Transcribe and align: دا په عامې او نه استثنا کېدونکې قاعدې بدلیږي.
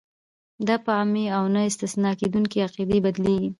دا 0.67 0.75
په 0.83 0.91
عامې 0.97 1.25
او 1.37 1.43
نه 1.53 1.61
استثنا 1.69 2.11
کېدونکې 2.19 2.63
قاعدې 2.75 2.97
بدلیږي. 3.05 3.49